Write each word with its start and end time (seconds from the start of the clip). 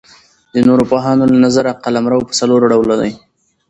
د 0.53 0.55
نورو 0.67 0.83
پوهانو 0.91 1.23
له 1.31 1.37
نظره 1.45 1.71
قلمرو 1.83 2.25
پر 2.27 2.33
څلور 2.39 2.61
ډوله 2.71 2.95
دئ. 3.01 3.11